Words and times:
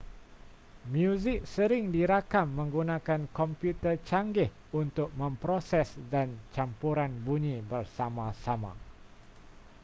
muzik 0.91 1.39
sering 1.55 1.83
dirakam 1.95 2.47
menggunakan 2.59 3.21
komputer 3.39 3.95
canggih 4.09 4.49
untuk 4.81 5.09
memproses 5.19 5.87
dan 6.13 6.27
campuran 6.55 7.11
bunyi 7.25 7.55
bersama-sama 7.71 8.73